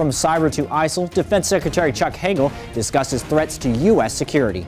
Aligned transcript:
From 0.00 0.08
cyber 0.08 0.50
to 0.52 0.62
ISIL, 0.62 1.10
Defense 1.12 1.46
Secretary 1.46 1.92
Chuck 1.92 2.14
Hagel 2.16 2.50
discusses 2.72 3.22
threats 3.22 3.58
to 3.58 3.68
U.S. 3.68 4.14
security. 4.14 4.66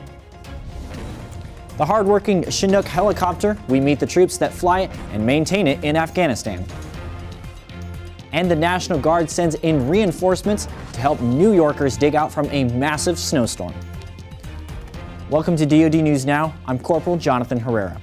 The 1.77 1.85
hardworking 1.85 2.47
Chinook 2.51 2.85
helicopter, 2.85 3.57
we 3.67 3.79
meet 3.79 3.99
the 3.99 4.05
troops 4.05 4.37
that 4.37 4.53
fly 4.53 4.81
it 4.81 4.91
and 5.11 5.25
maintain 5.25 5.65
it 5.65 5.83
in 5.83 5.95
Afghanistan. 5.95 6.63
And 8.31 8.51
the 8.51 8.55
National 8.55 8.99
Guard 8.99 9.27
sends 9.27 9.55
in 9.55 9.89
reinforcements 9.89 10.67
to 10.91 10.99
help 10.99 11.19
New 11.19 11.51
Yorkers 11.51 11.97
dig 11.97 12.13
out 12.13 12.31
from 12.31 12.47
a 12.51 12.65
massive 12.65 13.17
snowstorm. 13.17 13.73
Welcome 15.31 15.55
to 15.55 15.65
DoD 15.65 15.95
News 15.95 16.27
Now. 16.27 16.53
I'm 16.67 16.77
Corporal 16.77 17.17
Jonathan 17.17 17.59
Herrera. 17.59 17.99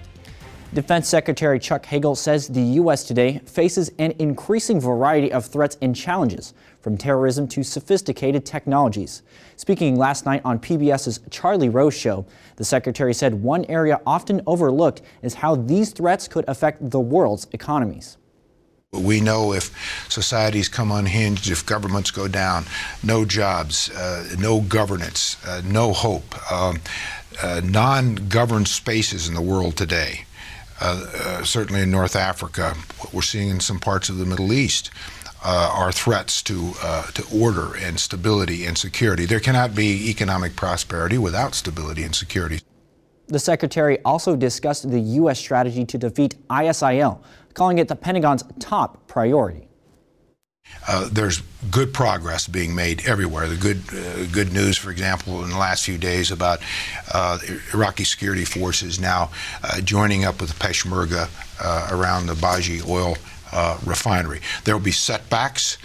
Defense 0.73 1.09
Secretary 1.09 1.59
Chuck 1.59 1.85
Hagel 1.85 2.15
says 2.15 2.47
the 2.47 2.63
U.S. 2.63 3.03
today 3.03 3.39
faces 3.39 3.91
an 3.99 4.15
increasing 4.21 4.81
variety 4.81 5.33
of 5.33 5.45
threats 5.45 5.77
and 5.83 5.97
challenges, 5.97 6.55
from 6.81 6.97
terrorism 6.97 7.49
to 7.49 7.65
sophisticated 7.65 8.47
technologies. 8.47 9.25
Speaking 9.57 9.97
last 9.97 10.27
night 10.27 10.43
on 10.45 10.61
PBS's 10.61 11.19
Charlie 11.29 11.71
Rose 11.71 11.97
show, 11.97 12.25
the 12.55 12.65
Secretary 12.65 13.13
said 13.13 13.35
one 13.35 13.65
area 13.65 14.01
often 14.07 14.43
overlooked 14.47 15.03
is 15.23 15.35
how 15.35 15.57
these 15.57 15.91
threats 15.91 16.29
could 16.29 16.45
affect 16.47 16.89
the 16.89 17.01
world's 17.01 17.49
economies. 17.53 18.17
We 18.93 19.21
know 19.21 19.53
if 19.53 19.75
societies 20.09 20.69
come 20.69 20.93
unhinged, 20.93 21.51
if 21.51 21.67
governments 21.67 22.13
go 22.13 22.29
down, 22.29 22.65
no 23.03 23.25
jobs, 23.25 23.91
uh, 23.91 24.37
no 24.39 24.61
governance, 24.61 25.37
uh, 25.45 25.63
no 25.65 25.93
hope, 25.93 26.53
um, 26.53 26.79
uh, 27.43 27.61
non 27.65 28.15
governed 28.29 28.69
spaces 28.69 29.29
in 29.29 29.35
the 29.35 29.43
world 29.43 29.77
today 29.77 30.27
certainly 31.45 31.83
in 31.83 31.91
North 31.91 32.17
Africa, 32.17 32.75
what 32.99 33.13
we're 33.13 33.23
seeing 33.23 33.51
in 33.51 33.61
some 33.61 33.79
parts 33.79 34.09
of 34.09 34.19
the 34.19 34.27
Middle 34.27 34.53
East. 34.53 34.91
Uh, 35.43 35.73
are 35.73 35.91
threats 35.91 36.43
to 36.43 36.75
uh, 36.83 37.07
to 37.13 37.25
order 37.35 37.75
and 37.75 37.99
stability 37.99 38.67
and 38.67 38.77
security. 38.77 39.25
There 39.25 39.41
cannot 39.41 39.75
be 39.75 40.11
economic 40.11 40.55
prosperity 40.55 41.17
without 41.17 41.55
stability 41.55 42.03
and 42.03 42.15
security. 42.15 42.61
The 43.29 43.39
secretary 43.39 44.01
also 44.05 44.37
discussed 44.37 44.91
the 44.91 45.01
U.S. 45.01 45.39
strategy 45.39 45.87
to 45.87 45.97
defeat 45.97 46.35
ISIL, 46.51 47.23
calling 47.55 47.79
it 47.79 47.89
the 47.89 47.97
Pentagon's 47.97 48.45
top 48.59 49.07
priority. 49.07 49.70
Uh, 50.89 51.09
there's 51.13 51.43
good 51.71 51.93
progress 51.93 52.49
being 52.49 52.75
made 52.75 53.07
everywhere. 53.07 53.47
The 53.47 53.57
good, 53.57 53.83
uh, 53.93 54.27
good 54.33 54.53
news, 54.53 54.77
for 54.77 54.91
example, 54.91 55.45
in 55.45 55.51
the 55.51 55.59
last 55.59 55.85
few 55.85 55.99
days 55.99 56.31
about 56.31 56.61
uh, 57.13 57.39
Iraqi 57.73 58.05
security 58.05 58.45
forces 58.45 58.99
now 58.99 59.31
uh, 59.63 59.81
joining 59.83 60.25
up 60.25 60.41
with 60.41 60.51
the 60.51 60.57
Peshmerga 60.57 61.29
uh, 61.63 61.89
around 61.93 62.27
the 62.27 62.35
Baiji 62.35 62.87
oil 62.89 63.17
refinery. 63.85 64.41
There 64.65 64.77
will 64.77 64.85
be 64.85 64.93
setbacks. 64.93 65.77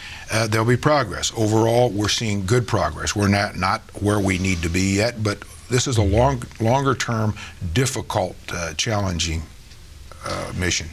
there 0.50 0.64
will 0.64 0.72
be 0.72 0.78
progress. 0.78 1.32
Overall, 1.36 1.90
we're 1.90 2.10
seeing 2.10 2.46
good 2.46 2.68
progress. 2.68 3.16
We're 3.16 3.28
not 3.28 3.58
not 3.58 3.82
where 4.02 4.20
we 4.20 4.38
need 4.38 4.62
to 4.62 4.70
be 4.70 4.96
yet, 4.96 5.24
but 5.24 5.44
this 5.70 5.88
is 5.88 5.98
a 5.98 6.04
long, 6.04 6.44
longer-term, 6.60 7.36
difficult, 7.74 8.36
challenging 8.78 9.44
mission. 10.56 10.88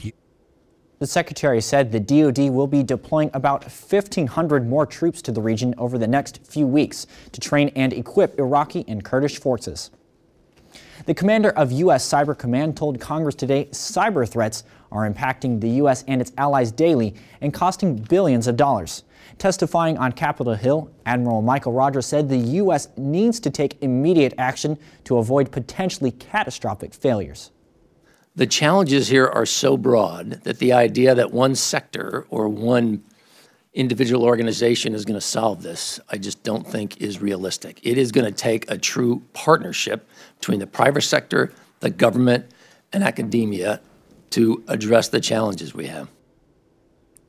The 1.03 1.09
Secretary 1.09 1.61
said 1.61 1.91
the 1.91 1.99
DoD 1.99 2.49
will 2.51 2.69
be 2.69 2.85
deploying 2.85 3.33
about 3.35 3.65
1,500 3.65 4.69
more 4.69 4.87
troops 4.87 5.21
to 5.23 5.33
the 5.33 5.43
region 5.43 5.75
over 5.77 5.99
the 5.99 6.07
next 6.07 6.47
few 6.47 6.65
weeks 6.65 7.09
to 7.33 7.41
train 7.41 7.73
and 7.75 7.93
equip 7.93 8.39
Iraqi 8.39 8.85
and 8.87 9.03
Kurdish 9.03 9.41
forces. 9.41 9.91
The 11.07 11.15
commander 11.15 11.51
of 11.51 11.73
U.S. 11.73 12.09
Cyber 12.09 12.39
Command 12.39 12.77
told 12.77 13.01
Congress 13.01 13.35
today 13.35 13.65
cyber 13.73 14.29
threats 14.29 14.63
are 14.93 15.11
impacting 15.11 15.61
the 15.61 15.71
U.S. 15.71 16.05
and 16.07 16.21
its 16.21 16.31
allies 16.39 16.71
daily 16.71 17.17
and 17.41 17.53
costing 17.53 17.97
billions 17.97 18.47
of 18.47 18.57
dollars. 18.57 19.03
Testifying 19.39 19.99
on 19.99 20.13
Capitol 20.13 20.55
Hill, 20.55 20.89
Admiral 21.05 21.43
Michael 21.43 21.73
Rogers 21.73 22.07
said 22.07 22.29
the 22.29 22.39
U.S. 22.63 22.87
needs 22.97 23.41
to 23.41 23.51
take 23.51 23.83
immediate 23.83 24.35
action 24.39 24.79
to 25.03 25.17
avoid 25.17 25.51
potentially 25.51 26.13
catastrophic 26.13 26.95
failures. 26.95 27.51
The 28.35 28.47
challenges 28.47 29.09
here 29.09 29.27
are 29.27 29.45
so 29.45 29.77
broad 29.77 30.41
that 30.45 30.59
the 30.59 30.73
idea 30.73 31.15
that 31.15 31.33
one 31.33 31.55
sector 31.55 32.27
or 32.31 32.49
one 32.49 33.05
individual 33.75 34.25
organization 34.25 34.95
is 34.95 35.05
going 35.05 35.19
to 35.19 35.27
solve 35.27 35.63
this, 35.63 36.01
I 36.09 36.17
just 36.17 36.43
don't 36.43 36.67
think 36.67 37.01
is 37.01 37.21
realistic. 37.21 37.79
It 37.83 37.99
is 37.99 38.11
going 38.11 38.25
to 38.25 38.33
take 38.33 38.71
a 38.71 38.79
true 38.79 39.23
partnership 39.35 40.09
between 40.39 40.61
the 40.61 40.67
private 40.67 41.03
sector, 41.03 41.53
the 41.81 41.91
government, 41.91 42.47
and 42.93 43.05
academia 43.05 43.81
to 44.31 44.65
address 44.67 45.09
the 45.09 45.21
challenges 45.21 45.75
we 45.75 45.87
have. 45.89 46.09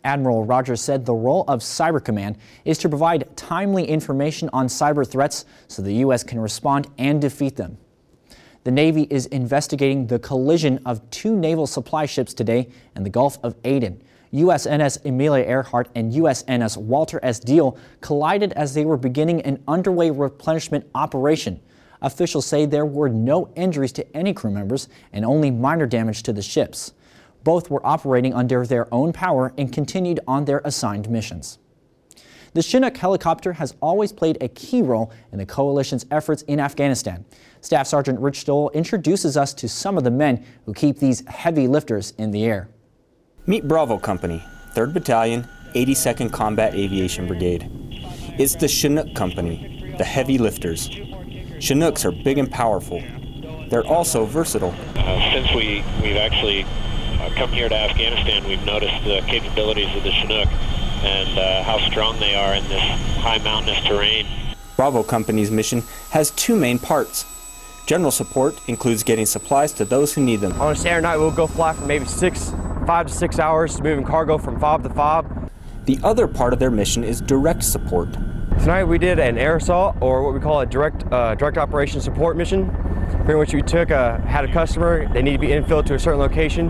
Admiral 0.06 0.46
Rogers 0.46 0.82
said 0.82 1.06
the 1.06 1.14
role 1.14 1.44
of 1.48 1.60
Cyber 1.60 2.04
Command 2.04 2.38
is 2.64 2.78
to 2.78 2.90
provide 2.90 3.36
timely 3.36 3.86
information 3.86 4.50
on 4.54 4.68
cyber 4.68 5.08
threats 5.10 5.46
so 5.68 5.82
the 5.82 5.96
U.S. 5.96 6.24
can 6.24 6.40
respond 6.40 6.88
and 6.98 7.22
defeat 7.22 7.58
them. 7.58 7.78
The 8.64 8.72
Navy 8.72 9.08
is 9.10 9.26
investigating 9.26 10.08
the 10.08 10.20
collision 10.20 10.80
of 10.86 11.10
two 11.10 11.36
naval 11.36 11.68
supply 11.68 12.06
ships 12.06 12.34
today 12.34 12.70
in 12.96 13.04
the 13.04 13.10
Gulf 13.10 13.38
of 13.44 13.56
Aden. 13.66 14.02
USNS 14.34 15.06
Amelia 15.06 15.44
Earhart 15.44 15.90
and 15.96 16.14
USNS 16.14 16.78
Walter 16.78 17.20
S. 17.24 17.42
Diehl 17.42 17.78
collided 18.00 18.54
as 18.54 18.74
they 18.74 18.86
were 18.86 18.96
beginning 18.96 19.42
an 19.42 19.62
underway 19.68 20.12
replenishment 20.12 20.90
operation. 20.96 21.60
Officials 22.02 22.46
say 22.46 22.66
there 22.66 22.86
were 22.86 23.10
no 23.10 23.52
injuries 23.56 23.92
to 23.92 24.16
any 24.16 24.34
crew 24.34 24.50
members 24.50 24.88
and 25.12 25.26
only 25.26 25.52
minor 25.52 25.86
damage 25.86 26.24
to 26.24 26.32
the 26.32 26.42
ships. 26.42 26.94
Both 27.44 27.70
were 27.70 27.86
operating 27.86 28.34
under 28.34 28.66
their 28.66 28.92
own 28.94 29.12
power 29.12 29.54
and 29.58 29.74
continued 29.74 30.22
on 30.26 30.46
their 30.46 30.62
assigned 30.64 31.10
missions. 31.10 31.60
The 32.54 32.62
Chinook 32.62 32.96
helicopter 32.98 33.54
has 33.54 33.74
always 33.82 34.12
played 34.12 34.38
a 34.40 34.48
key 34.48 34.84
role 34.84 35.12
in 35.32 35.40
the 35.40 35.46
coalition's 35.46 36.06
efforts 36.12 36.44
in 36.44 36.60
Afghanistan. 36.60 37.26
Staff 37.62 37.88
Sergeant 37.88 38.20
Rich 38.20 38.42
Stoll 38.42 38.70
introduces 38.76 39.36
us 39.36 39.56
to 39.56 39.68
some 39.68 39.98
of 39.98 40.04
the 40.04 40.12
men 40.12 40.46
who 40.68 40.74
keep 40.74 41.00
these 41.00 41.26
heavy 41.28 41.68
lifters 41.68 42.14
in 42.20 42.30
the 42.30 42.46
air. 42.46 42.70
Meet 43.48 43.68
Bravo 43.68 43.98
Company, 43.98 44.44
3rd 44.76 44.94
Battalion, 44.94 45.48
82nd 45.74 46.32
Combat 46.32 46.76
Aviation 46.76 47.28
Brigade. 47.28 47.68
It's 48.38 48.56
the 48.56 48.68
Chinook 48.68 49.16
Company, 49.16 49.96
the 49.98 50.04
heavy 50.04 50.38
lifters. 50.38 50.90
Chinooks 51.60 52.06
are 52.06 52.12
big 52.12 52.38
and 52.38 52.52
powerful. 52.52 53.02
They're 53.70 53.86
also 53.86 54.26
versatile. 54.26 54.76
Uh, 54.96 55.32
since 55.32 55.52
we, 55.56 55.84
we've 56.04 56.18
actually 56.18 56.64
uh, 56.64 57.32
come 57.36 57.52
here 57.52 57.68
to 57.68 57.76
Afghanistan, 57.76 58.48
we've 58.48 58.64
noticed 58.64 59.04
the 59.06 59.22
capabilities 59.22 59.94
of 59.96 60.04
the 60.04 60.12
Chinook 60.12 60.50
and 61.04 61.38
uh, 61.38 61.64
how 61.64 61.78
strong 61.90 62.20
they 62.20 62.36
are 62.36 62.54
in 62.56 62.64
this 62.70 62.82
high 63.20 63.38
mountainous 63.40 63.84
terrain. 63.86 64.26
Bravo 64.76 65.04
Company's 65.04 65.52
mission 65.52 65.84
has 66.12 66.32
two 66.32 66.56
main 66.56 66.80
parts. 66.80 67.26
General 67.86 68.12
support 68.12 68.58
includes 68.68 69.04
getting 69.04 69.26
supplies 69.26 69.74
to 69.74 69.86
those 69.86 70.14
who 70.14 70.22
need 70.22 70.38
them. 70.38 70.54
On 70.62 70.72
a 70.72 70.76
Saturday 70.76 71.02
night, 71.02 71.18
we'll 71.18 71.32
go 71.32 71.48
fly 71.48 71.74
for 71.74 71.86
maybe 71.86 72.06
six, 72.06 72.52
five 72.88 73.08
to 73.08 73.14
six 73.14 73.40
hours, 73.40 73.82
moving 73.82 74.06
cargo 74.06 74.38
from 74.38 74.60
fob 74.60 74.84
to 74.84 74.90
fob. 74.90 75.52
The 75.86 76.00
other 76.02 76.28
part 76.28 76.54
of 76.54 76.60
their 76.60 76.72
mission 76.72 77.04
is 77.04 77.20
direct 77.20 77.64
support. 77.64 78.14
Tonight 78.60 78.86
we 78.86 78.98
did 78.98 79.20
an 79.20 79.38
air 79.38 79.58
assault, 79.58 79.98
or 80.00 80.24
what 80.24 80.34
we 80.34 80.40
call 80.40 80.62
a 80.62 80.66
direct 80.66 81.04
uh, 81.12 81.36
direct 81.36 81.58
operation 81.58 82.00
support 82.00 82.38
mission. 82.38 82.70
Pretty 83.26 83.38
much 83.38 83.54
we 83.54 83.62
took 83.62 83.90
a, 83.90 84.20
had 84.22 84.46
a 84.46 84.54
customer, 84.54 85.12
they 85.14 85.22
need 85.22 85.34
to 85.34 85.38
be 85.40 85.48
infilled 85.48 85.86
to 85.88 85.96
a 85.96 86.00
certain 86.00 86.20
location, 86.20 86.70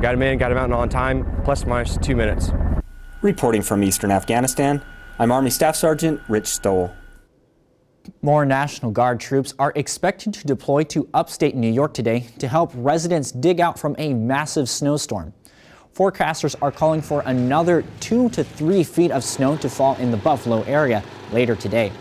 got 0.00 0.14
him 0.14 0.22
in, 0.22 0.38
got 0.38 0.50
him 0.50 0.56
out 0.56 0.72
on 0.72 0.88
time, 0.88 1.42
plus 1.44 1.66
minus 1.66 1.98
two 1.98 2.16
minutes. 2.16 2.50
Reporting 3.24 3.62
from 3.62 3.82
eastern 3.82 4.10
Afghanistan, 4.10 4.82
I'm 5.18 5.32
Army 5.32 5.48
Staff 5.48 5.76
Sergeant 5.76 6.20
Rich 6.28 6.46
Stoll. 6.46 6.92
More 8.20 8.44
National 8.44 8.90
Guard 8.90 9.18
troops 9.18 9.54
are 9.58 9.72
expected 9.76 10.34
to 10.34 10.46
deploy 10.46 10.84
to 10.84 11.08
upstate 11.14 11.54
New 11.54 11.72
York 11.72 11.94
today 11.94 12.26
to 12.38 12.46
help 12.46 12.70
residents 12.74 13.32
dig 13.32 13.60
out 13.60 13.78
from 13.78 13.96
a 13.96 14.12
massive 14.12 14.68
snowstorm. 14.68 15.32
Forecasters 15.94 16.54
are 16.60 16.70
calling 16.70 17.00
for 17.00 17.22
another 17.24 17.82
two 17.98 18.28
to 18.28 18.44
three 18.44 18.84
feet 18.84 19.10
of 19.10 19.24
snow 19.24 19.56
to 19.56 19.70
fall 19.70 19.96
in 19.96 20.10
the 20.10 20.18
Buffalo 20.18 20.60
area 20.64 21.02
later 21.32 21.56
today. 21.56 21.92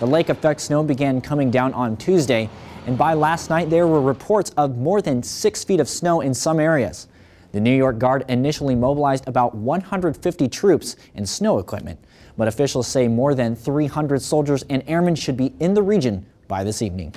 The 0.00 0.06
lake 0.06 0.28
effect 0.28 0.60
snow 0.60 0.82
began 0.82 1.22
coming 1.22 1.50
down 1.50 1.72
on 1.72 1.96
Tuesday, 1.96 2.50
and 2.86 2.98
by 2.98 3.14
last 3.14 3.48
night 3.48 3.70
there 3.70 3.86
were 3.86 4.02
reports 4.02 4.50
of 4.58 4.76
more 4.76 5.00
than 5.00 5.22
six 5.22 5.64
feet 5.64 5.80
of 5.80 5.88
snow 5.88 6.20
in 6.20 6.34
some 6.34 6.60
areas. 6.60 7.08
The 7.58 7.64
New 7.64 7.76
York 7.76 7.98
Guard 7.98 8.24
initially 8.28 8.76
mobilized 8.76 9.26
about 9.26 9.52
150 9.52 10.46
troops 10.46 10.94
and 11.16 11.28
snow 11.28 11.58
equipment, 11.58 11.98
but 12.36 12.46
officials 12.46 12.86
say 12.86 13.08
more 13.08 13.34
than 13.34 13.56
300 13.56 14.22
soldiers 14.22 14.62
and 14.70 14.80
airmen 14.86 15.16
should 15.16 15.36
be 15.36 15.52
in 15.58 15.74
the 15.74 15.82
region 15.82 16.24
by 16.46 16.62
this 16.62 16.82
evening. 16.82 17.12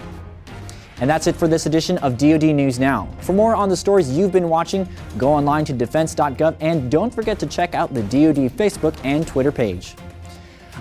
And 0.99 1.07
that's 1.07 1.27
it 1.27 1.35
for 1.35 1.47
this 1.47 1.67
edition 1.67 1.99
of 1.99 2.17
DoD 2.17 2.55
News 2.55 2.79
Now. 2.79 3.07
For 3.19 3.33
more 3.33 3.53
on 3.53 3.69
the 3.69 3.77
stories 3.77 4.09
you've 4.09 4.31
been 4.31 4.49
watching, 4.49 4.89
go 5.15 5.31
online 5.31 5.63
to 5.65 5.73
defense.gov 5.73 6.55
and 6.59 6.89
don't 6.89 7.13
forget 7.13 7.37
to 7.37 7.45
check 7.45 7.75
out 7.75 7.93
the 7.93 8.01
DoD 8.01 8.49
Facebook 8.49 8.99
and 9.03 9.27
Twitter 9.27 9.51
page. 9.51 9.93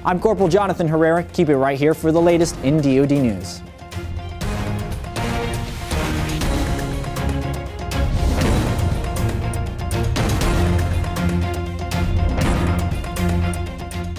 I'm 0.07 0.19
Corporal 0.19 0.49
Jonathan 0.49 0.89
Herrera. 0.89 1.23
Keep 1.23 1.51
it 1.51 1.59
right 1.59 1.79
here 1.79 1.93
for 1.93 2.13
the 2.13 2.23
latest 2.23 2.57
in 2.65 2.79
DoD 2.79 3.11
News. 3.11 3.61